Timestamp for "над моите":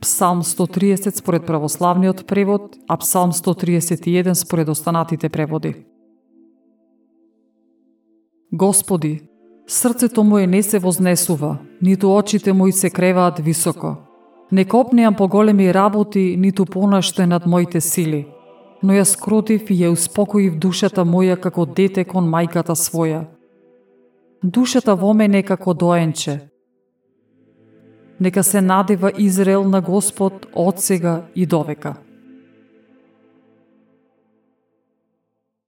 17.26-17.80